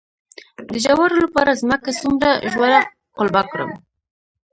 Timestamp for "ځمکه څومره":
1.61-2.29